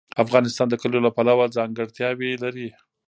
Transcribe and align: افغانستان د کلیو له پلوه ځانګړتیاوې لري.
افغانستان 0.23 0.67
د 0.69 0.73
کلیو 0.81 1.05
له 1.05 1.11
پلوه 1.15 1.45
ځانګړتیاوې 1.55 2.31
لري. 2.43 2.67